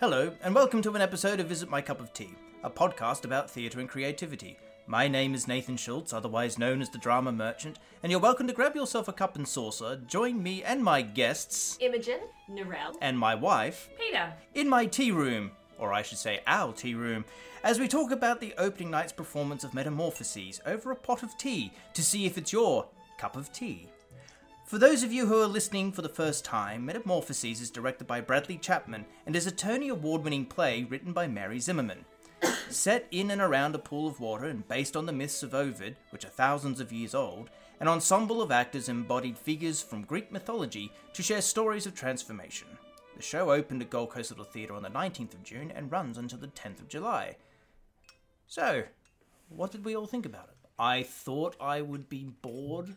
[0.00, 2.32] Hello, and welcome to an episode of Visit My Cup of Tea,
[2.64, 4.56] a podcast about theatre and creativity.
[4.86, 8.54] My name is Nathan Schulz, otherwise known as the Drama Merchant, and you're welcome to
[8.54, 12.20] grab yourself a cup and saucer, join me and my guests, Imogen.
[12.50, 12.96] Narelle.
[13.02, 14.32] and my wife, Peta.
[14.54, 17.26] in my tea room, or I should say our tea room,
[17.62, 21.74] as we talk about the opening night's performance of Metamorphoses over a pot of tea
[21.92, 22.86] to see if it's your
[23.18, 23.86] cup of tea.
[24.70, 28.20] For those of you who are listening for the first time, Metamorphoses is directed by
[28.20, 32.04] Bradley Chapman and is a Tony Award winning play written by Mary Zimmerman.
[32.70, 35.96] Set in and around a pool of water and based on the myths of Ovid,
[36.10, 40.92] which are thousands of years old, an ensemble of actors embodied figures from Greek mythology
[41.14, 42.68] to share stories of transformation.
[43.16, 46.16] The show opened at Gold Coast Little Theatre on the 19th of June and runs
[46.16, 47.34] until the 10th of July.
[48.46, 48.84] So,
[49.48, 50.68] what did we all think about it?
[50.78, 52.94] I thought I would be bored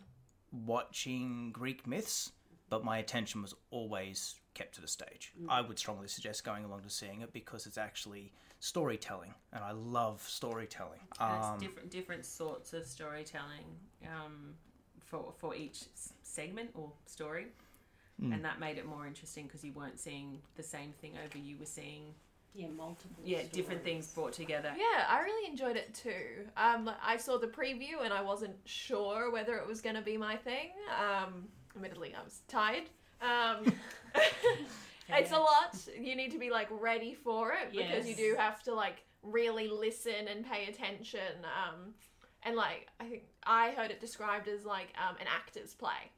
[0.64, 2.32] watching Greek myths,
[2.70, 5.32] but my attention was always kept to the stage.
[5.48, 9.72] I would strongly suggest going along to seeing it because it's actually storytelling, and I
[9.72, 11.00] love storytelling.
[11.20, 13.64] And it's Um, different different sorts of storytelling
[14.08, 14.54] um,
[15.00, 15.84] for for each
[16.22, 17.48] segment or story,
[18.20, 18.32] Hmm.
[18.32, 21.36] and that made it more interesting because you weren't seeing the same thing over.
[21.36, 22.14] You were seeing
[22.54, 23.16] Yeah, multiple.
[23.24, 24.72] yeah different things brought together.
[24.76, 26.46] Yeah, I really enjoyed it too.
[26.56, 30.16] Um, I saw the preview and I wasn't sure whether it was going to be
[30.16, 30.70] my thing.
[31.00, 32.84] Um, admittedly, I was tired.
[33.20, 33.72] Um,
[35.08, 35.76] it's a lot.
[35.98, 39.68] You need to be like ready for it because you do have to like really
[39.68, 41.44] listen and pay attention.
[41.44, 41.94] Um,
[42.44, 46.12] and like I think I heard it described as like um, an actor's play.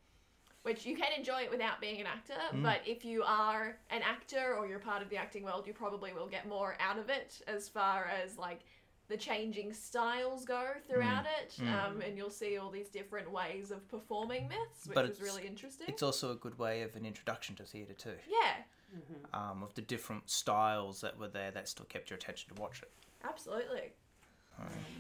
[0.67, 4.57] Which you can enjoy it without being an actor, but if you are an actor
[4.59, 7.41] or you're part of the acting world, you probably will get more out of it
[7.47, 8.61] as far as like
[9.07, 13.87] the changing styles go throughout it, um, and you'll see all these different ways of
[13.89, 15.87] performing myths, which But was it's- really interesting.
[15.89, 18.65] it's also a good way of an introduction to theatre too, yeah,
[19.33, 22.83] um, of the different styles that were there that still kept your attention to watch
[22.83, 22.91] it.
[23.23, 23.93] absolutely.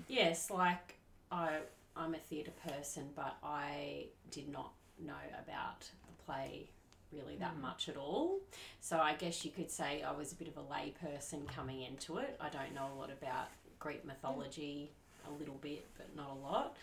[0.06, 0.94] Yes, like
[1.32, 1.58] I,
[1.96, 4.72] I'm a theatre person, but I did not
[5.04, 5.12] know
[5.42, 6.70] about the play
[7.12, 8.40] really that much at all.
[8.80, 11.82] So I guess you could say I was a bit of a lay person coming
[11.82, 12.36] into it.
[12.40, 13.48] I don't know a lot about
[13.78, 14.90] Greek mythology,
[15.28, 16.76] a little bit, but not a lot.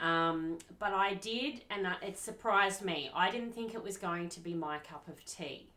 [0.00, 3.10] Um, but I did, and it surprised me.
[3.14, 5.68] I didn't think it was going to be my cup of tea.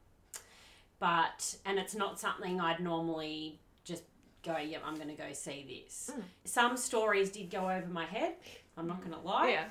[0.99, 4.03] But, and it's not something I'd normally just
[4.43, 6.11] go, yeah, I'm going to go see this.
[6.45, 8.33] Some stories did go over my head,
[8.77, 9.49] I'm not going to lie.
[9.49, 9.65] Yeah,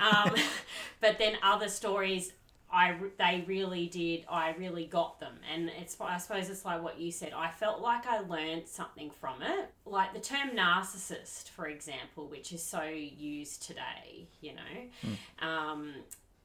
[0.00, 0.34] Um,
[1.00, 2.32] but then other stories,
[2.70, 4.24] I they really did.
[4.30, 7.32] I really got them, and it's I suppose it's like what you said.
[7.34, 12.52] I felt like I learned something from it, like the term narcissist, for example, which
[12.52, 14.28] is so used today.
[14.42, 15.94] You know, um,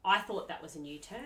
[0.06, 1.20] I thought that was a new term.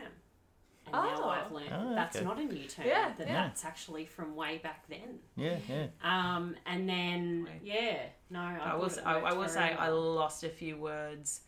[0.86, 1.30] And now Oh.
[1.30, 2.26] I've learned Oh, that that's okay.
[2.26, 2.88] not a new term.
[2.88, 3.34] Yeah, that yeah.
[3.34, 5.20] that's actually from way back then.
[5.36, 5.88] Yeah, yeah.
[6.02, 7.98] Um, and then yeah,
[8.30, 8.84] no, I, I will.
[8.88, 11.42] thought s- it I, I will say I lost a few words.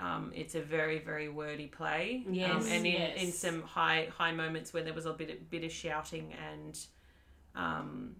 [0.00, 2.24] Um, it's a very very wordy play.
[2.26, 5.62] um, and in, in some high high moments where there was a bit of, bit
[5.64, 6.78] of shouting and
[7.54, 8.16] um,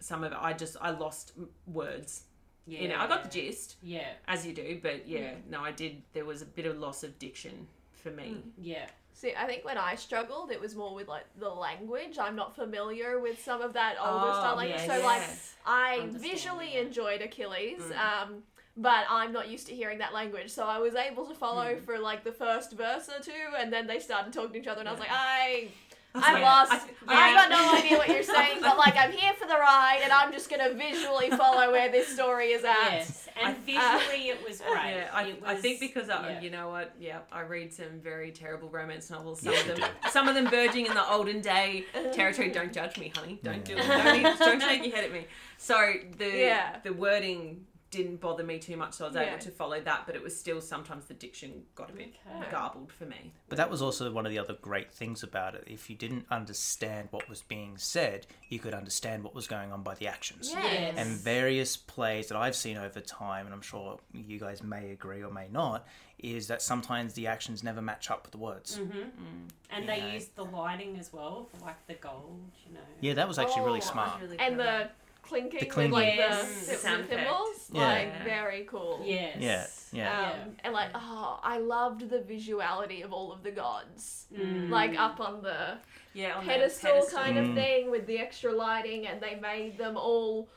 [0.00, 1.32] some of it, I just I lost
[1.66, 2.22] words.
[2.66, 2.80] yeah.
[2.80, 6.02] You know, I got the gist Yeah, as you do, but yeah, no, I did.
[6.12, 8.42] There was a bit of loss of diction for me.
[8.58, 8.86] yeah.
[9.14, 12.18] See, I think when I struggled, it was more with like the language.
[12.18, 14.88] I'm not familiar with some of that older Oh, style language, yes.
[15.00, 15.22] so like
[15.64, 16.86] I Understanding visually it.
[16.86, 17.98] enjoyed Achilles, Mm.
[18.22, 18.42] um,
[18.76, 21.84] but I'm not used to hearing that language, so I was able to follow Mm.
[21.84, 24.80] for like the first verse or two, and then they started talking to each other,
[24.80, 25.68] and I was like, I.
[26.14, 26.72] was I'm like- lost.
[26.72, 29.46] I I, th- have got no idea what you're saying, but like I'm here for
[29.46, 32.92] the ride, and I'm just gonna visually follow where this story is at.
[32.92, 34.74] Yes, and I- visually it was great.
[34.94, 36.40] Yeah, I, It I think because I, yeah.
[36.40, 36.94] you know what?
[37.00, 39.40] Yeah, I read some very terrible romance novels.
[39.40, 42.50] Some of them, some of them verging in the olden day territory.
[42.50, 43.38] Don't judge me, honey.
[43.42, 43.86] Don't do it.
[43.86, 45.26] Don't, don't shake your head at me.
[45.58, 46.76] So the Yeah.
[46.84, 49.22] the wording didn't bother me too much, so I was Yeah.
[49.34, 50.06] able to follow that.
[50.06, 52.50] But it was still sometimes the diction got a bit Okay.
[52.50, 53.32] garbled for me.
[53.48, 55.64] But that was also one of the other great things about it.
[55.66, 59.82] If you didn't understand what was being said, you could understand what was going on
[59.82, 60.50] by the actions.
[60.50, 60.94] Yes.
[60.96, 65.22] And various plays that I've seen over time, and I'm sure you guys may agree
[65.22, 65.86] or may not,
[66.18, 68.78] is that sometimes the actions never match up with the words.
[68.78, 68.98] Mm-hmm.
[68.98, 69.48] Mm.
[69.70, 69.94] and Yeah.
[70.08, 72.80] they used the lighting as well, for like the gold, you know.
[73.00, 74.20] Yeah, that was actually really Oh, smart.
[74.20, 74.90] Really and clever.
[74.90, 74.90] the
[75.22, 76.66] clinking, The with like Yes.
[76.66, 77.80] the, the Sound cymbals, Yeah.
[77.80, 79.00] like very cool.
[79.04, 79.88] Yes.
[79.92, 80.30] Yeah, yeah.
[80.44, 84.68] Um, and like, oh, I loved the visuality of all of the gods, Mm.
[84.70, 85.78] like up on the
[86.14, 87.54] yeah, on the pedestal, kind of Mm.
[87.54, 90.48] thing with the extra lighting, and they made them all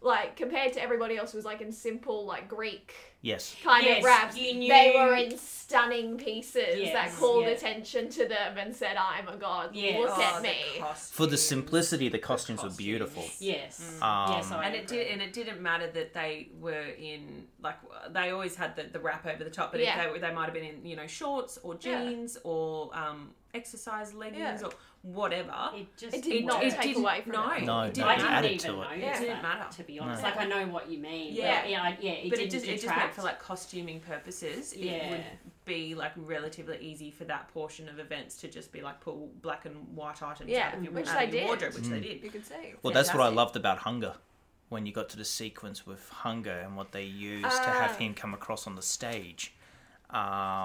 [0.00, 3.56] like compared to everybody else who was like in simple like Greek Yes.
[3.64, 4.36] kind Yes, of wraps.
[4.38, 7.50] you knew- They were in stunning pieces Yes, that called yeah.
[7.50, 9.74] attention to them and said, "I'm a god.
[9.74, 9.98] Yes.
[9.98, 11.10] Look Oh, at me." costumes.
[11.12, 12.76] For the simplicity, the costumes were costumes.
[12.76, 13.24] beautiful.
[13.40, 13.80] Yes.
[14.00, 17.76] Um, yes, I and it did, and it didn't matter that they were in like
[18.10, 20.00] they always had the, the wrap over the top, but Yeah.
[20.04, 22.04] if they they might have been in you know shorts or Yeah.
[22.04, 24.68] jeans or um, exercise leggings Yeah.
[24.68, 24.72] or
[25.02, 25.70] whatever.
[25.74, 26.74] It just It did not worked.
[26.74, 27.62] take didn't- away from no, it.
[27.64, 28.46] No, it didn't I it didn't matter.
[28.48, 28.76] even to it.
[28.76, 28.92] know.
[29.06, 29.16] Yeah.
[29.16, 29.76] It didn't matter.
[29.76, 30.28] To be honest, No.
[30.28, 31.32] like I know what you mean.
[31.34, 31.60] Yeah.
[31.62, 32.10] but yeah, I- yeah.
[32.12, 33.16] It but didn't it just it just meant detract.
[33.16, 35.10] for like costuming purposes, it Yeah.
[35.10, 35.24] would
[35.64, 39.64] be like relatively easy for that portion of events to just be like pull black
[39.64, 41.46] and white items Yeah, out of your, which out they of your did.
[41.48, 41.90] wardrobe, which Mm.
[41.90, 42.22] they did.
[42.22, 42.74] You could see.
[42.82, 44.14] Well, that's what I loved about Hunger.
[44.68, 47.98] When you got to the sequence with Hunger and what they used to have Ah.
[47.98, 49.54] him come across on the stage.
[50.10, 50.20] Um,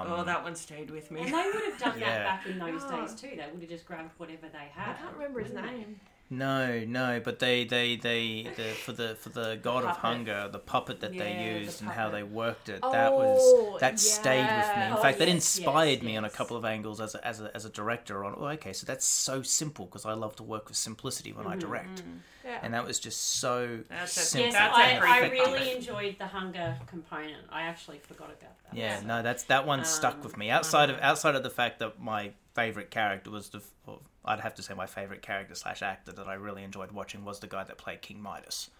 [0.08, 1.20] oh, that one stayed with me.
[1.22, 2.10] And they would have done Yeah.
[2.18, 3.00] that back in those Oh.
[3.00, 3.28] days too.
[3.36, 4.90] They would have just grabbed whatever they had.
[4.90, 5.94] I can't remember his wouldn't they?
[6.32, 9.98] No, no, but they, they, they, the, for the for the God of.
[9.98, 13.18] Hunger, the puppet that Yeah, they the used and how they worked it, that Oh,
[13.18, 14.82] was that stayed with me.
[14.86, 14.92] In.
[14.94, 17.54] Oh, fact, that inspired yes, me on a couple of angles as a, as a,
[17.54, 18.24] as a director.
[18.24, 21.46] On oh, okay, so that's so simple because I love to work with simplicity when
[21.46, 22.02] I direct,
[22.44, 22.58] Yeah.
[22.62, 24.46] and that was just so That's a- simple.
[24.50, 25.76] Yes, That's a I, I really gift.
[25.76, 27.46] enjoyed the hunger component.
[27.50, 28.74] I actually forgot about that.
[28.74, 30.50] Yeah, So- no, that's that one stuck Um, with me.
[30.50, 34.54] Outside of outside of the fact that my favorite character was the, well, I'd have
[34.56, 37.64] to say my favorite character slash actor that I really enjoyed watching was the guy
[37.64, 38.70] that played King Midas,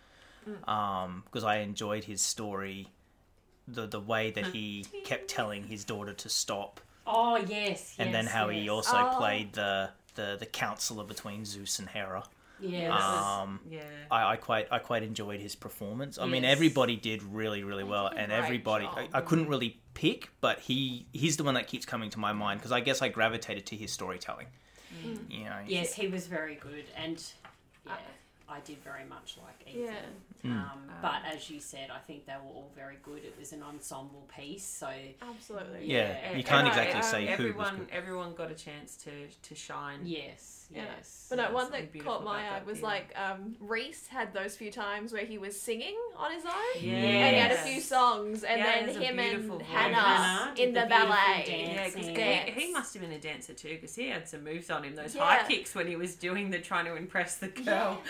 [0.66, 2.88] um, because I enjoyed his story,
[3.68, 7.94] the the way that he kept telling his daughter to stop, Oh yes.
[7.98, 9.16] and then yes, how he also Oh.
[9.18, 12.24] played the, the the counselor between Zeus and Hera.
[12.62, 12.88] Yeah.
[12.88, 13.82] that was- Um, yeah.
[14.10, 16.18] I, I quite I quite enjoyed his performance.
[16.18, 18.86] I mean, everybody did really really well, and everybody.
[18.86, 22.32] I, I couldn't really pick, but he he's the one that keeps coming to my
[22.32, 24.46] mind because I guess I gravitated to his storytelling.
[25.30, 27.22] You know, Yes, he was very good, and
[27.86, 27.94] yeah,
[28.52, 29.82] I did very much like Ethan.
[29.84, 29.94] Yeah.
[30.42, 30.50] Hmm.
[30.52, 33.24] Um, but as you said, I think they were all very good.
[33.24, 34.88] It was an ensemble piece, so
[35.22, 35.86] Absolutely.
[35.86, 36.36] Yeah, Yeah.
[36.36, 37.76] you can't Everyone- exactly uh, say who was everyone.
[37.78, 37.88] good.
[37.92, 39.10] Everyone got a chance to
[39.48, 40.00] to shine.
[40.04, 40.84] yes, Yeah.
[40.96, 41.26] yes.
[41.30, 44.72] But no, There's one that caught my eye was like um, Reese had those few
[44.72, 46.52] times where he was singing on his own.
[46.80, 46.92] Yeah.
[46.94, 49.62] And he had a few songs, and Yeah, then him and.
[49.62, 51.44] Hannah, Hannah in the the, ballet.
[51.46, 51.72] dance.
[51.72, 54.70] Yeah, 'cause he, he must have been a dancer too, because he had some moves
[54.70, 54.94] on him.
[54.96, 55.24] Those Yeah.
[55.24, 58.02] high kicks when he was doing the trying to impress the girl.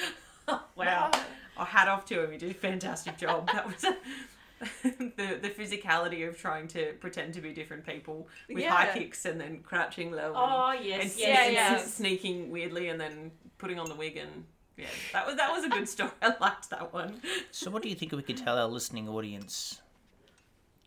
[0.76, 1.10] wow,
[1.56, 2.32] I hat off to him.
[2.32, 3.48] He did a fantastic job.
[3.52, 3.82] That was
[4.82, 9.40] the the physicality of trying to pretend to be different people with high kicks and
[9.40, 10.32] then crouching low.
[10.36, 11.72] Oh and yes, s- Yeah, yes, and yeah.
[11.82, 14.44] s- sneaking weirdly and then putting on the wig and
[14.76, 16.10] yeah, that was that was a good story.
[16.22, 17.20] I liked that one.
[17.50, 19.80] So, what do you think we could tell our listening audience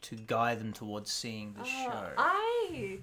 [0.04, 2.10] to guide them towards seeing the Uh, show?
[2.18, 2.98] I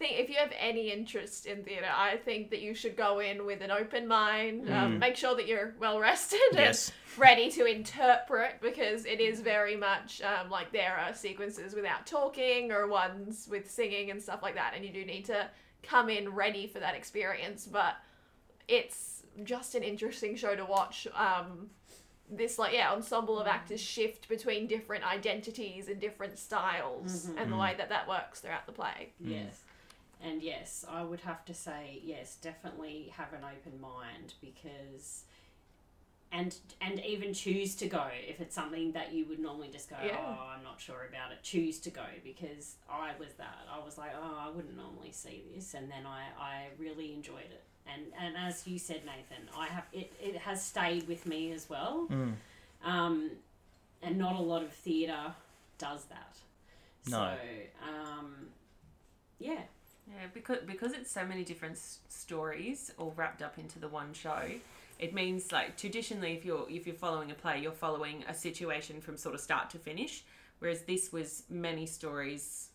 [0.00, 3.44] think if you have any interest in theatre, I think that you should go in
[3.44, 4.68] with an open mind.
[4.70, 6.90] Um, make sure that you're well rested Yes.
[7.14, 12.06] and ready to interpret because it is very much um, like there are sequences without
[12.06, 15.48] talking or ones with singing and stuff like that, and you do need to
[15.82, 17.68] come in ready for that experience.
[17.70, 17.94] But
[18.68, 21.06] it's just an interesting show to watch.
[21.14, 21.68] Um,
[22.32, 27.56] this like yeah ensemble of actors shift between different identities and different styles and the
[27.56, 29.62] way that that works throughout the play yes.
[30.22, 35.24] And yes, I would have to say yes, definitely have an open mind because
[36.32, 39.96] and and even choose to go if it's something that you would normally just go,
[40.04, 40.18] Yeah.
[40.20, 41.42] oh, I'm not sure about it.
[41.42, 43.66] Choose to go because I was that.
[43.72, 47.50] I was like, oh, I wouldn't normally see this, and then I I really enjoyed
[47.50, 47.62] it.
[47.92, 50.12] And and as you said, Nathan, I have it.
[50.20, 52.06] It has stayed with me as well.
[52.10, 52.34] Mm.
[52.84, 53.30] Um,
[54.02, 55.34] and not a lot of theatre
[55.78, 56.36] does that.
[57.08, 57.34] No.
[57.34, 58.34] So, um,
[59.38, 59.62] yeah.
[60.12, 64.12] Yeah, because because it's so many different s- stories all wrapped up into the one
[64.12, 64.42] show.
[64.98, 69.00] It means like traditionally, if you're if you're following a play, you're following a situation
[69.00, 70.24] from sort of start to finish.
[70.58, 72.68] Whereas this was many stories,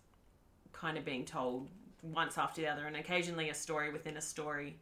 [0.72, 1.70] kind of being told
[2.02, 4.80] once after the other, and occasionally a story within a story,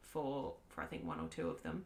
[0.00, 1.84] for for I think one or two of them,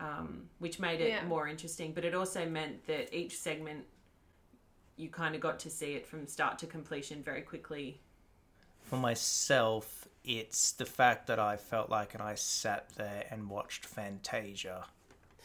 [0.00, 1.24] um, which made it Yeah.
[1.24, 1.92] more interesting.
[1.92, 3.86] But it also meant that each segment,
[4.96, 8.00] you kind of got to see it from start to completion very quickly
[8.88, 13.84] For myself, it's the fact that I felt like and I sat there and watched
[13.84, 14.86] Fantasia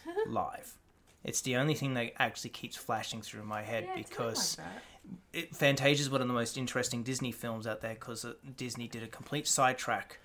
[0.27, 0.77] live.
[1.23, 4.67] It's the only thing that actually keeps flashing through my head Yeah, because like
[5.33, 9.03] it, is one of the most interesting Disney films out there because uh, Disney did
[9.03, 10.19] a complete sidetrack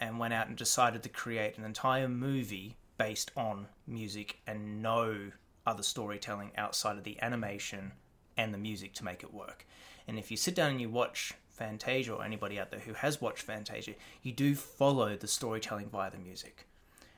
[0.00, 5.30] and went out and decided to create an entire movie based on music and no
[5.66, 7.92] other storytelling outside of the animation
[8.36, 9.66] and the music to make it work.
[10.08, 13.20] And if you sit down and you watch Fantasia or anybody out there who has
[13.20, 16.66] watched Fantasia, you do follow the storytelling via the music.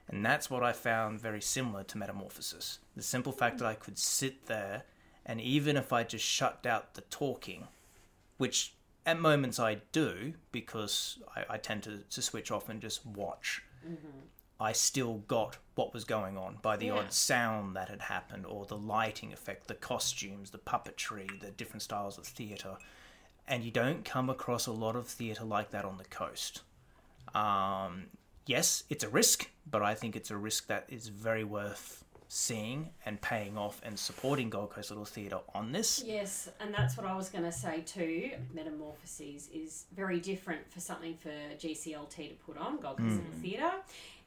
[0.09, 2.79] And that's what I found very similar to Metamorphosis.
[2.95, 4.83] The simple fact that I could sit there,
[5.25, 7.69] and even if I just shut out the talking,
[8.37, 8.75] which
[9.07, 13.63] at moments I do because I, I tend to, to switch off and just watch,
[13.87, 14.19] mm-hmm.
[14.61, 16.95] I still got what was going on by the Yeah.
[16.99, 21.83] odd sound that had happened, or the lighting effect, the costumes, the puppetry, the different
[21.83, 22.77] styles of theatre.
[23.47, 26.63] And you don't come across a lot of theatre like that on the coast.
[27.35, 28.07] Um,
[28.47, 32.91] yes, it's a risk, but I think it's a risk that is very worth seeing
[33.07, 36.03] and paying off and supporting Gold Coast Little Theatre on this.
[36.05, 38.31] Yes, and that's what I was going to say too.
[38.53, 43.73] Metamorphoses is very different for something for GCLT to put on Gold Coast Little Theatre,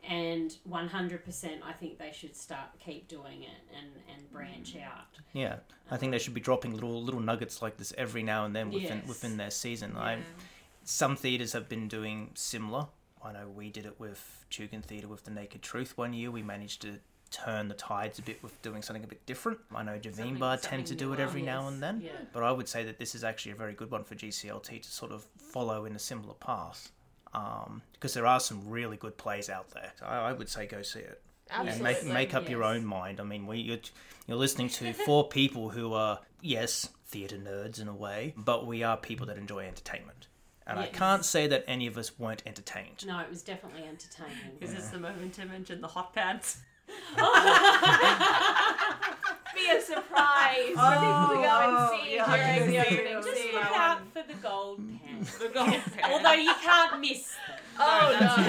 [0.07, 4.75] and one hundred percent, I think they should start keep doing it and and branch
[4.75, 4.85] mm.
[4.85, 5.05] out.
[5.33, 5.57] Yeah,
[5.91, 8.71] I think they should be dropping little little nuggets like this every now and then
[8.71, 9.07] within Yes.
[9.07, 9.95] within their season.
[9.97, 10.19] I,
[10.83, 12.87] some theatres have been doing similar.
[13.23, 16.31] I know we did it with Tugun Theatre with the Naked Truth one year.
[16.31, 16.99] We managed to
[17.29, 19.59] turn the tides a bit with doing something a bit different.
[19.75, 22.01] I know Javeenbah tend to do it every now and then.
[22.01, 22.11] Yeah.
[22.31, 24.89] But I would say that this is actually a very good one for GCLT to
[24.89, 26.91] sort of follow in a similar path.
[27.33, 29.91] Um, because there are some really good plays out there.
[29.99, 33.19] So I, I would say go see it and make make up your own mind.
[33.19, 33.77] I mean, we you're,
[34.27, 38.83] you're listening to four people who are yes theatre nerds in a way, but we
[38.83, 40.27] are people that enjoy entertainment,
[40.65, 43.05] and I can't say that any of us weren't entertained.
[43.05, 44.57] No, it was definitely entertaining.
[44.61, 46.57] Is this the moment to mention the hot pads?
[49.55, 53.23] Be a surprise for people to go Oh, and see yeah, during the opening.
[53.23, 55.06] Just look out for the gold pants.
[55.39, 55.81] The gold pan.
[56.11, 57.59] Although you can't miss them.
[57.79, 58.43] Oh that's no,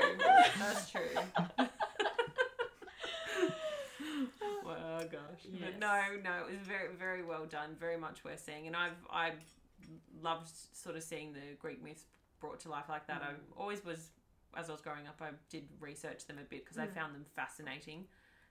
[0.00, 0.16] true.
[0.58, 1.00] That's true.
[4.64, 5.42] well, gosh.
[5.44, 5.60] Yes.
[5.60, 7.76] But no, no, it was very, very well done.
[7.78, 9.32] Very much worth seeing, and I've I
[10.22, 12.04] loved sort of seeing the Greek myths
[12.40, 13.22] brought to life like that.
[13.22, 13.26] Mm.
[13.26, 14.10] I always was,
[14.56, 16.94] as I was growing up, I did research them a bit because I mm.
[16.94, 18.04] found them fascinating.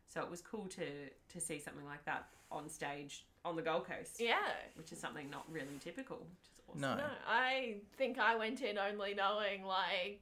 [0.08, 0.86] So it was cool to
[1.30, 4.38] to see something like that on stage on the Gold Coast, yeah.
[4.76, 6.18] which is something not really typical.
[6.18, 6.82] Which is awesome.
[6.82, 6.96] No.
[6.96, 10.22] No, I think I went in only knowing like,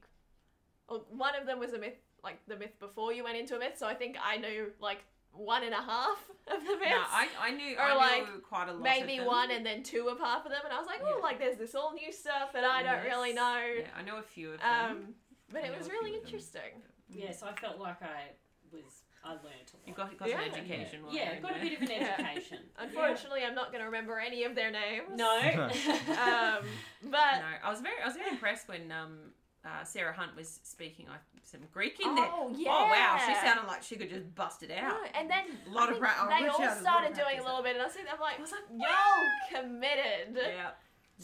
[1.10, 3.74] one of them was a myth, like the myth before you went into a myth.
[3.76, 6.18] So I think I knew like one and a half
[6.52, 6.90] of the myths.
[6.90, 8.82] No, I, I knew Or I like, knew quite a lot.
[8.82, 9.16] maybe of them.
[9.18, 11.22] Maybe one and then two of half of them, and I was like, oh, Yeah.
[11.22, 13.60] like there's this all new stuff that I don't really know.
[13.78, 14.90] Yeah, I know a few of them.
[14.90, 15.14] Um,
[15.52, 16.26] but I it was really few of them.
[16.34, 16.82] interesting.
[17.08, 18.32] Yes, I felt like I
[18.72, 18.82] was.
[19.24, 19.86] I learnt a lot.
[19.86, 20.40] You got, got Yeah.
[20.42, 21.04] an education.
[21.04, 22.14] while Yeah, you're got a bit of an Yeah.
[22.18, 22.58] education.
[22.78, 25.04] Unfortunately, I'm not going to remember any of their names.
[25.16, 25.38] No.
[25.38, 26.64] Um,
[27.04, 29.18] but No, I was very, I was very impressed when um,
[29.64, 31.06] uh, Sarah Hunt was speaking.
[31.08, 32.24] I some Greek in there.
[32.32, 32.70] Oh, yeah!
[32.70, 34.94] Oh wow, she sounded like she could just bust it out.
[34.94, 36.76] No, and then A lot I of think pra- oh, they all had a lot
[36.76, 38.62] of started doing a little bit, and I was thinking, I'm like, I was like,
[38.70, 40.70] y'all committed Yeah.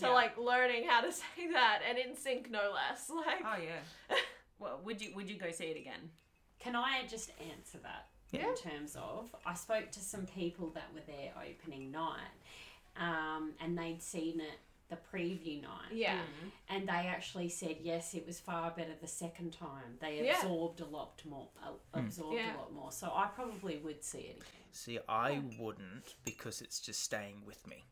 [0.01, 0.09] to Yeah.
[0.13, 3.09] like learning how to say that, and in sync, no less.
[3.11, 4.17] Like, Oh yeah.
[4.59, 6.11] well, would you would you go see it again?
[6.59, 8.49] Can I just answer that Yeah.
[8.51, 12.31] in terms of I spoke to some people that were there opening night,
[12.97, 15.93] um, and they'd seen it the preview night.
[15.93, 16.23] yeah,
[16.71, 19.99] And they actually said yes, it was far better the second time.
[20.01, 20.37] They Yeah.
[20.41, 21.51] absorbed a lot more.
[21.63, 22.57] Uh, absorbed Yeah.
[22.57, 22.91] a lot more.
[22.91, 24.73] So I probably would see it again.
[24.73, 27.85] See, I wouldn't because it's just staying with me.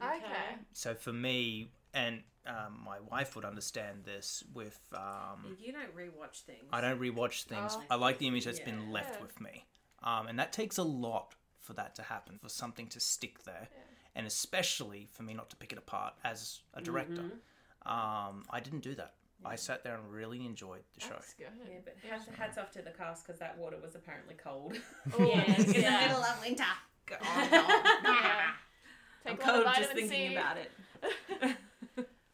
[0.00, 0.58] okay.
[0.72, 4.78] So for me, and um, my wife would understand this with.
[4.94, 6.64] Um, You don't rewatch things.
[6.72, 7.76] I don't rewatch things.
[7.76, 7.82] Oh.
[7.90, 9.66] I like the image that's been left with me,
[10.02, 13.68] um, and that takes a lot for that to happen, for something to stick there,
[14.14, 17.22] and especially for me not to pick it apart as a director.
[17.22, 17.88] Mm-hmm.
[17.90, 19.14] Um, I didn't do that.
[19.44, 21.10] I sat there and really enjoyed the show.
[21.10, 21.46] That's good.
[21.64, 24.76] Yeah, but hats, hats off to the cast because that water was apparently cold.
[25.18, 26.00] Yes, In the yeah.
[26.08, 26.64] middle of winter.
[27.06, 28.50] God, Yeah.
[29.26, 30.34] I'm a lot of cold just thinking C.
[30.34, 30.70] about it.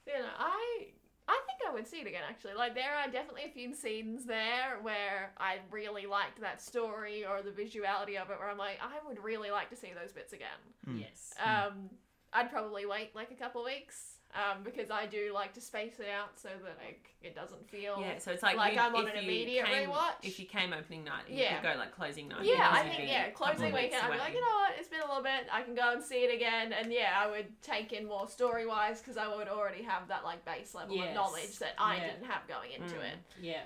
[0.06, 0.86] You know, I
[1.28, 2.22] I think I would see it again.
[2.28, 7.24] Actually, like there are definitely a few scenes there where I really liked that story
[7.24, 10.12] or the visuality of it, where I'm like, I would really like to see those
[10.12, 10.96] bits again.
[10.96, 11.34] Yes.
[11.44, 11.90] Um,
[12.32, 16.00] I'd probably wait like a couple of weeks um, because I do like to space
[16.00, 17.98] it out so that like it doesn't feel.
[18.00, 20.12] Yeah, so it's like, Like you, I'm on if an you immediate came, rewatch.
[20.22, 21.60] If you came opening night, you Yeah.
[21.60, 22.44] could go like closing night.
[22.44, 24.02] Yeah, I think yeah, a couple of closing weekend.
[24.02, 25.46] I'd be like, you know what, it's been a little bit.
[25.52, 28.66] I can go and see it again, and yeah, I would take in more story
[28.66, 31.08] wise because I would already have that like base level Yes.
[31.10, 32.06] of knowledge that I Yeah.
[32.10, 33.04] didn't have going into Mm.
[33.12, 33.18] it.
[33.40, 33.62] Yeah.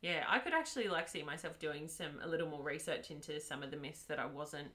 [0.00, 3.62] Yeah, I could actually like see myself doing some a little more research into some
[3.62, 4.68] of the myths that I wasn't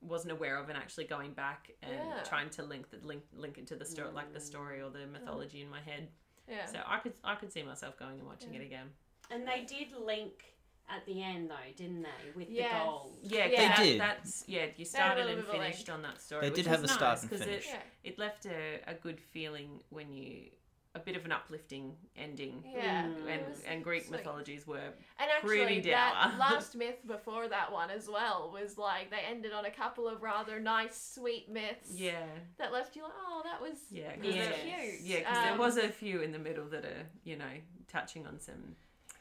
[0.00, 2.22] wasn't aware of and actually going back and Yeah.
[2.22, 4.14] trying to link the link link it to the story mm.
[4.14, 6.08] like the story or the mythology in my head.
[6.48, 6.66] Yeah.
[6.66, 8.88] So I could I could see myself going and watching it again.
[9.30, 10.54] And they did link
[10.88, 12.72] at the end though, didn't they, with Yes.
[12.72, 13.18] the gold?
[13.22, 13.68] Yeah, Yeah.
[13.68, 14.00] that, They did.
[14.00, 14.66] That's yeah.
[14.66, 16.42] You They had a started and bit of a finished on that story.
[16.42, 17.66] They which did was have a start nice and 'cause finish.
[17.66, 18.10] It, yeah.
[18.10, 20.50] it left a, a good feeling when you
[20.96, 22.64] a bit of an uplifting ending.
[22.74, 23.04] Yeah.
[23.04, 24.78] And, was- and Greek mythologies were
[25.18, 29.52] And Pretty actually, that last myth before that one as well was like they ended
[29.52, 31.90] on a couple of rather nice, sweet myths.
[31.94, 32.24] yeah
[32.58, 34.52] That left you like, oh, that was yeah that 'cause was Yeah.
[34.80, 35.00] cute.
[35.02, 37.44] yeah because Um, there was a few in the middle that are you know
[37.88, 38.74] touching on some.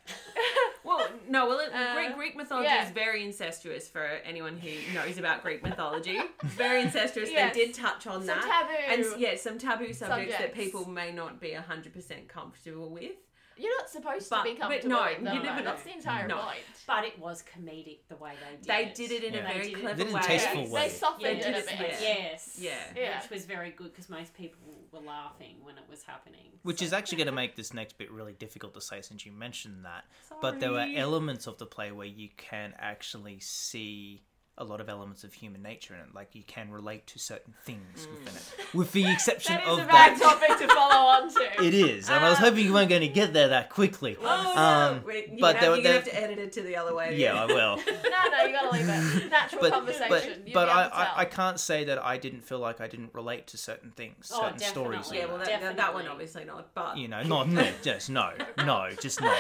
[0.86, 1.48] Well, no.
[1.48, 2.86] Well, it, Uh, Greek Greek mythology yeah.
[2.86, 6.20] is very incestuous for anyone who knows about Greek mythology.
[6.44, 7.30] Very incestuous.
[7.32, 7.54] Yes.
[7.54, 8.68] They did touch on some that.
[8.88, 9.12] taboo.
[9.12, 13.12] and yeah, some taboo subjects, that people may not be hundred percent comfortable with.
[13.58, 15.36] You're not supposed But- to be but comfortable no, with them.
[15.38, 15.66] you never though.
[15.72, 16.38] That's the entire No.
[16.42, 16.60] point.
[16.88, 18.68] But it was comedic the way they did it.
[18.68, 18.96] They it.
[18.96, 19.40] did it in Yeah.
[19.50, 20.82] a very did clever They did it way.
[20.82, 22.02] They softened Yeah, it did a bit.
[22.02, 22.58] Yes.
[22.60, 22.94] Yeah.
[22.96, 23.22] Yeah.
[23.22, 24.60] Which was very good because most people
[24.92, 26.60] were laughing when it was happening.
[26.64, 29.26] Which So- is actually going to make this next bit really difficult to say since
[29.26, 30.06] you mentioned that.
[30.42, 34.24] But there were elements of the play where you can actually see
[34.58, 36.08] a lot of elements of human nature in it.
[36.16, 39.84] Like you can relate to certain things within it, with the exception That is of
[39.84, 40.22] a bad that.
[40.22, 41.64] topic to follow on to.
[41.66, 44.16] It is, and I was Um, hoping you weren't going to get there that quickly.
[44.20, 44.62] Oh, no.
[44.62, 46.96] Um, Wait, you're but gonna, were- you're gonna have to edit it to the other
[46.96, 47.18] way.
[47.18, 47.76] Yeah, I will.
[48.16, 49.30] No, no, you gotta leave it.
[49.30, 50.10] Natural but conversation.
[50.10, 51.08] but, You'll but I, able to tell.
[51.16, 54.32] I, I can't say that I didn't feel like I didn't relate to certain things,
[54.34, 55.00] Oh, certain stories.
[55.10, 55.18] definitely.
[55.18, 55.48] in Yeah, well, that.
[55.48, 56.74] that, that, that one obviously not.
[56.74, 59.36] But you know, not no, just no, no, just no.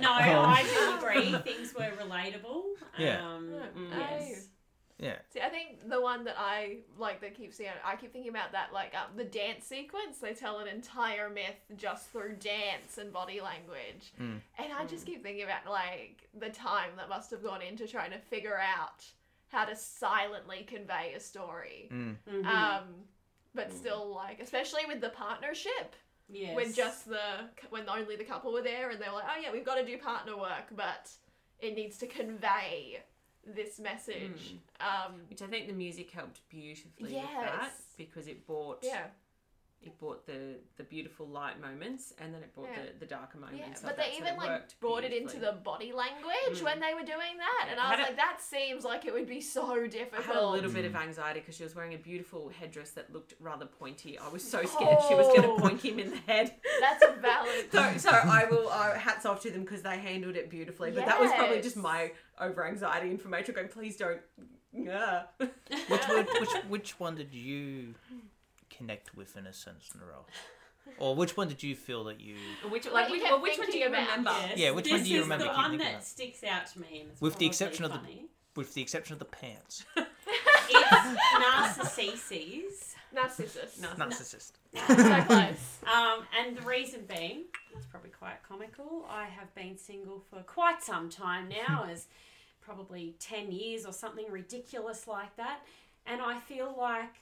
[0.00, 1.32] No, Um, I do agree.
[1.52, 2.62] Things were relatable.
[2.98, 3.24] Yeah.
[3.24, 4.47] Um, Mm, yes.
[5.00, 8.30] Yeah, See, I think the one that I like that keeps seeing, I keep thinking
[8.30, 10.18] about that, like um, the dance sequence.
[10.18, 14.40] They tell an entire myth just through dance and body language, Mm.
[14.58, 18.10] and I just keep thinking about like the time that must have gone into trying
[18.10, 19.04] to figure out
[19.50, 21.88] how to silently convey a story.
[21.92, 22.16] mm.
[22.28, 22.44] Mhm.
[22.46, 22.84] Um,
[23.54, 25.94] but still, like, especially with the partnership,
[26.28, 26.56] yes.
[26.56, 29.52] when just the when only the couple were there, and they were like, oh yeah,
[29.52, 31.08] we've got to do partner work, but
[31.60, 33.00] it needs to convey
[33.46, 34.56] this message.
[34.80, 39.06] Um, which I think the music helped beautifully with that because it brought yeah.
[39.80, 42.82] It brought the the beautiful light moments and then it brought Yeah.
[42.92, 43.60] the, the darker moments.
[43.60, 46.62] Yeah, of but they even like brought it into the body language Mm.
[46.62, 48.84] when they were doing that, Yeah, and I I had was a- like, that seems
[48.84, 49.94] like it would be so difficult.
[49.94, 50.26] I difficult.
[50.26, 51.02] had a little bit of Mm.
[51.02, 54.18] anxiety because she was wearing a beautiful headdress that looked rather pointy.
[54.18, 55.58] I was so scared she was going to Oh.
[55.58, 56.56] point him in the head.
[56.80, 57.70] That's a valid.
[57.70, 60.90] So, so I will uh, hats off to them because they handled it beautifully.
[60.90, 64.20] But that was probably just my over anxiety and for Rachel going, please don't.
[64.70, 65.22] Yeah.
[65.38, 67.94] Which, one, which which one did you
[68.78, 70.24] connect with in a sense, Narelle?
[70.98, 72.36] Or which one did you feel that you,
[72.70, 74.00] Which like which, well, which one do you about.
[74.08, 74.30] remember?
[74.30, 74.52] Yes.
[74.56, 76.04] Yeah, which this one do you is remember the one that about?
[76.04, 77.00] sticks out to me.
[77.02, 79.84] And With the probably exception of the- with the exception of the pants,
[80.70, 82.94] It's Narcissus.
[83.14, 83.80] Narcissus.
[83.80, 84.52] Nar- narcissist?
[84.86, 85.78] so close.
[85.86, 89.06] Um, and the reason being, it's probably quite comical.
[89.08, 92.06] I have been single for quite some time now, as
[92.60, 95.60] probably 10 years or something ridiculous like that.
[96.06, 97.14] And I feel like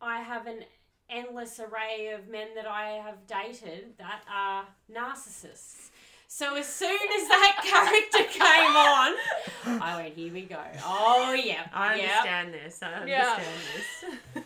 [0.00, 0.64] I have an
[1.08, 5.88] endless array of men that I have dated that are narcissists.
[6.28, 7.60] So as soon as that
[8.12, 10.60] character came on, I went, here we go.
[10.84, 11.66] Oh, yeah.
[11.74, 12.10] I yep.
[12.24, 12.80] understand this.
[12.82, 13.36] I Yeah.
[13.36, 14.44] understand this.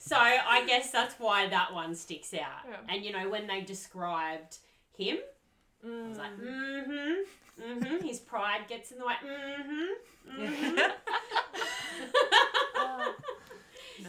[0.00, 2.68] So I guess that's why that one sticks out.
[2.68, 2.76] Yeah.
[2.88, 4.58] And you know, when they described
[4.98, 5.18] him,
[5.84, 8.06] I was like, mm-hmm, mm-hmm.
[8.06, 9.14] His pride gets in the way.
[9.24, 10.42] Mm-hmm.
[10.42, 10.90] mm-hmm.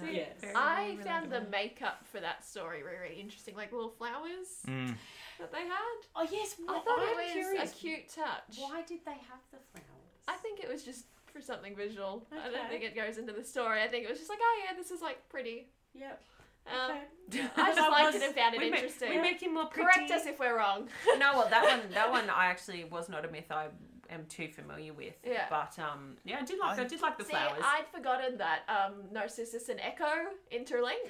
[0.01, 0.35] No, Yes.
[0.55, 4.95] I very found the makeup for that story really, really interesting, like little flowers Mm.
[5.39, 5.97] that they had.
[6.15, 7.71] oh yes, I thought I'm it was curious.
[7.71, 8.57] a cute touch.
[8.57, 9.87] Why did they have the flowers?
[10.27, 12.25] I think it was just for something visual.
[12.31, 12.67] I don't Okay.
[12.69, 13.81] think it goes into the story.
[13.81, 15.67] I think it was just like, oh yeah, this is like pretty.
[15.93, 16.21] Yep.
[16.67, 17.41] Um, Okay.
[17.57, 19.09] I just I liked was- it and found it we, make, interesting.
[19.09, 19.89] we make him more pretty.
[19.91, 20.87] Correct us if we're wrong.
[21.17, 23.67] no, well, that one, that one, I actually was not a myth I
[24.13, 25.15] am too familiar with.
[25.25, 25.45] Yeah.
[25.49, 27.61] But um, yeah, I did like, I, I- did like the See, flowers.
[27.63, 30.05] I'd forgotten that um, Narcissus and Echo
[30.53, 31.03] interlink.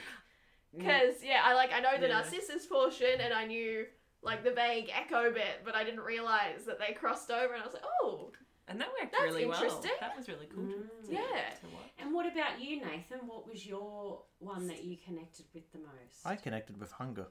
[0.76, 0.80] Mm.
[0.80, 2.16] Because, yeah, I like I know the Yeah.
[2.22, 3.86] Narcissus portion and I knew
[4.24, 7.66] like the vague Echo bit, but I didn't realize that they crossed over and I
[7.66, 8.32] was like, oh,
[8.68, 9.60] and that worked That's really well.
[10.00, 10.64] That was really cool.
[10.66, 11.06] to- Mm.
[11.08, 11.20] to- Yeah.
[11.22, 11.68] to.
[12.00, 13.20] And what about you, Nathan?
[13.28, 16.26] What was your one that you connected with the most?
[16.26, 17.28] I connected with hunger.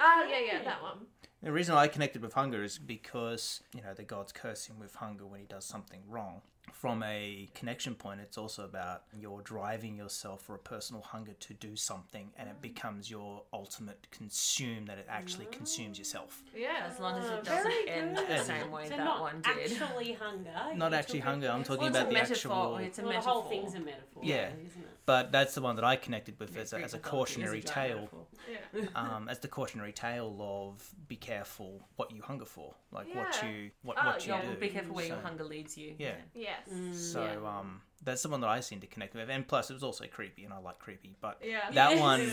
[0.00, 1.06] Ah, yeah, yeah, that one.
[1.42, 4.94] The reason I connected with hunger is because, you know, the gods curse him with
[4.94, 6.40] hunger when he does something wrong.
[6.72, 11.54] From a connection point, it's also about you're driving yourself for a personal hunger to
[11.54, 16.42] do something and it becomes your ultimate consume that it actually consumes yourself.
[16.56, 16.88] Yeah.
[16.90, 19.72] As long as it doesn't very end the same way so that not one did.
[19.72, 20.50] actually hunger.
[20.74, 22.52] Not you actually took hunger, I'm talking Well, it's about a the metaphor.
[22.52, 22.76] actual.
[22.78, 23.32] It's a well, the metaphor.
[23.32, 24.22] whole thing's a metaphor.
[24.24, 24.48] Yeah.
[24.48, 24.93] isn't it?
[25.06, 28.10] But that's the one that I connected with Yeah, as a, as a cautionary giant
[28.10, 28.28] tale.
[28.50, 28.84] Yeah.
[28.96, 33.70] Um, as the cautionary tale of be careful what you hunger for, like what you
[33.82, 34.48] what, Oh, what you yeah, do.
[34.48, 35.94] Well, be careful where your hunger leads you.
[35.98, 36.12] Yeah.
[36.34, 36.56] Yeah.
[36.68, 36.98] Yes.
[37.12, 37.48] So yeah.
[37.58, 40.06] um, that's the one that I seem to connect with, and plus it was also
[40.06, 41.16] creepy, and I like creepy.
[41.20, 41.70] But Yeah.
[41.72, 42.32] that Yes, one,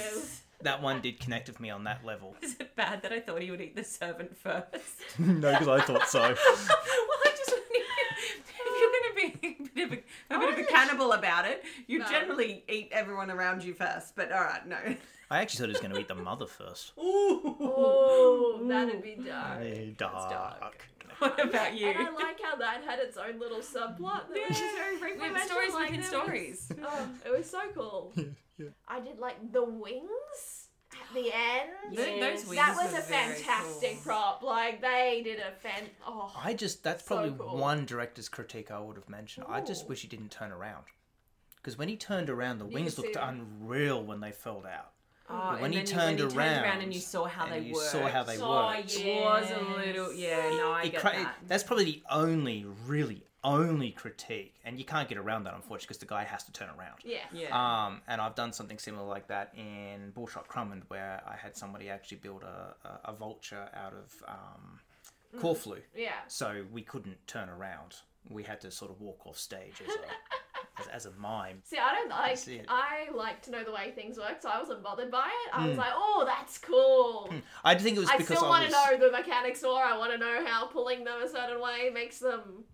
[0.64, 2.36] that one did connect with me on that level.
[2.42, 4.68] Is it bad that I thought he would eat the servant first?
[5.20, 6.20] no, because I thought so.
[6.22, 10.66] well, I just if you're going to be a bit of a, a bit of
[10.68, 12.10] a cannibal about it, you No.
[12.10, 14.16] generally eat everyone around you first.
[14.16, 14.78] But all right, no.
[15.30, 16.92] I actually thought he was going to eat the mother first.
[17.00, 17.56] Ooh.
[17.62, 19.62] Oh, that'd be dark.
[19.62, 20.30] Eh, dark.
[20.30, 20.88] dark.
[21.20, 21.88] What about you?
[21.90, 24.28] And I like how that had its own little subplot.
[24.34, 25.34] That was just very frequent.
[25.34, 26.72] We have stories like, within there was- stories.
[26.84, 28.12] Oh, it was so cool.
[28.16, 28.24] Yeah,
[28.58, 28.66] yeah.
[28.88, 30.71] I did like the wings at
[31.14, 31.96] the end.
[31.96, 34.02] Th- Those wings that was were a very fantastic cool.
[34.04, 34.44] prop.
[34.44, 35.84] Like they did a fan.
[36.08, 37.58] Oh, I just that's So probably cool.
[37.58, 39.46] one director's critique I would have mentioned.
[39.50, 40.84] I just wish he didn't turn around.
[41.58, 44.92] Because when he turned around, the You wings looked see unreal when they fell out.
[45.30, 47.44] Oh, when and he then turned when he around, turned around and you saw how
[47.46, 47.92] and they you worked.
[47.92, 48.96] saw how they Oh, worked.
[49.00, 50.50] It was a little, yeah.
[50.58, 51.36] No, I It get cra- that.
[51.48, 55.98] That's probably the only, really only critique, and you can't get around that unfortunately because
[55.98, 57.00] the guy has to turn around.
[57.04, 57.20] yeah.
[57.34, 57.50] Yeah.
[57.86, 61.90] Um, and I've done something similar like that in Bullshot Crummond, where I had somebody
[61.90, 64.80] actually build a, a, a vulture out of um,
[65.34, 65.40] Mm.
[65.40, 66.12] corflute, Yeah.
[66.28, 67.96] so we couldn't turn around.
[68.30, 71.62] We had to sort of walk off stage as a, as, as a mime.
[71.64, 72.38] See, I don't like.
[72.38, 72.60] see.
[72.68, 75.50] I like to know the way things work, so I wasn't bothered by it.
[75.54, 75.80] I was Mm.
[75.80, 78.74] like, "Oh, that's cool." I think it was because I because still I want was.
[78.76, 79.82] to know the mechanics more.
[79.82, 82.66] I want to know how pulling them a certain way makes them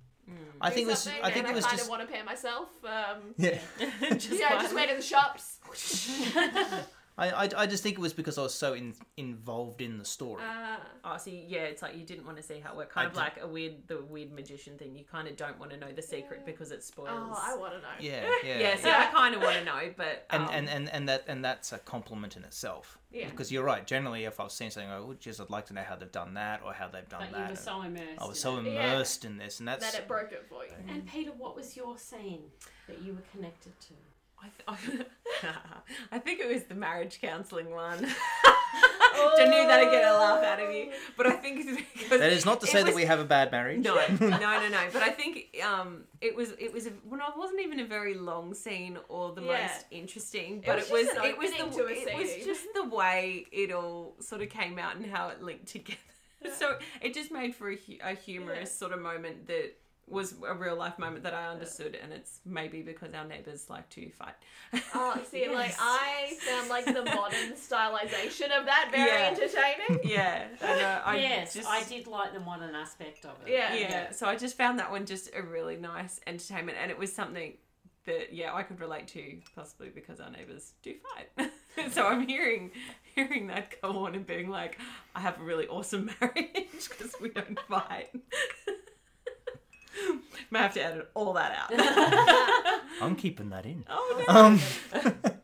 [0.59, 0.99] I do think it was.
[0.99, 1.21] something.
[1.23, 1.89] I think and it was I kind just.
[1.89, 2.69] of want to pair myself.
[2.83, 3.59] Um, Yeah.
[4.11, 5.59] just you know, like- just went to the shops.
[7.19, 10.05] I, I, I just think it was because I was so in, involved in the
[10.05, 10.43] story.
[10.43, 10.77] Uh,
[11.09, 12.91] Oh, see, yeah, it's like you didn't want to see how it worked.
[12.91, 14.93] Kind I of did- like a weird, the weird magician thing.
[14.93, 17.09] You kind of don't want to know the secret because it spoils.
[17.11, 17.87] oh, I want to know.
[17.99, 18.59] yeah, yeah.
[18.59, 21.23] yeah, see, I kind of want to know, but and, um, and, and, and that
[21.27, 22.99] and that's a compliment in itself.
[23.09, 23.29] Yeah.
[23.29, 23.87] Because you're right.
[23.87, 26.33] Generally, if I've seen something, I would just I'd like to know how they've done
[26.33, 27.43] that or how they've done But that.
[27.45, 28.19] you were so immersed.
[28.21, 28.65] I was in so it.
[28.65, 28.93] Yeah.
[28.93, 30.71] immersed in this, and that's That it broke it for you.
[30.89, 32.41] And Peta, what was your scene
[32.87, 33.93] that you were connected to?
[34.67, 35.07] I, th-
[36.11, 38.07] I think it was the marriage counselling one.
[39.19, 42.19] I knew that I'd get a laugh out of you, but I think it's because
[42.19, 43.83] that is not to it say that we have a bad marriage.
[43.87, 44.79] No, no, no, no.
[44.93, 48.15] But I think um, it was it was a, well, it wasn't even a very
[48.15, 49.61] long scene or the Yeah.
[49.63, 52.65] most interesting, but was it was, just it, was the to a it was just
[52.75, 55.97] the way it all sort of came out and how it linked together.
[56.53, 59.73] So it just made for a, a humorous sort of moment that
[60.09, 63.89] was a real life moment that I understood, and it's maybe because our neighbours like
[63.89, 64.35] to fight.
[64.95, 69.27] Oh, see, like I found like the modern stylization of that very Yeah.
[69.31, 69.99] entertaining.
[70.09, 73.51] yeah, and, uh, I yes, just, I did like the modern aspect of it.
[73.51, 73.73] Yeah.
[73.75, 77.11] yeah, so I just found that one just a really nice entertainment, and it was
[77.13, 77.53] something
[78.05, 80.93] that yeah I could relate to, possibly because our neighbours do
[81.37, 81.51] fight.
[81.91, 82.71] so I'm hearing
[83.13, 84.79] hearing that go on and being like,
[85.15, 88.09] I have a really awesome marriage because we don't fight.
[90.51, 92.81] May have to edit all that out.
[93.01, 93.85] I'm keeping that in.
[93.89, 94.33] oh no.
[94.33, 94.59] Um,